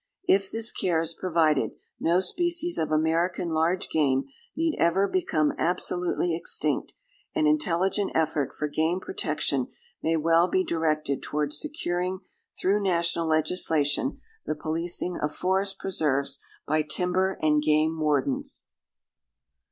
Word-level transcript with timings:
If 0.27 0.49
this 0.49 0.71
care 0.71 0.99
is 0.99 1.13
provided 1.13 1.73
no 1.99 2.21
species 2.21 2.79
of 2.79 2.89
American 2.91 3.49
large 3.49 3.87
game 3.87 4.23
need 4.55 4.75
ever 4.79 5.07
become 5.07 5.53
absolutely 5.59 6.35
extinct; 6.35 6.95
and 7.35 7.45
intelligent 7.47 8.11
effort 8.15 8.51
for 8.51 8.67
game 8.67 8.99
protection 8.99 9.67
may 10.01 10.17
well 10.17 10.47
be 10.47 10.63
directed 10.63 11.21
toward 11.21 11.53
securing 11.53 12.21
through 12.59 12.81
national 12.81 13.27
legislation 13.27 14.19
the 14.43 14.55
policing 14.55 15.19
of 15.21 15.35
forest 15.35 15.77
preserves 15.77 16.39
by 16.67 16.81
timber 16.81 17.37
and 17.39 17.61
game 17.61 17.99
wardens. 17.99 18.65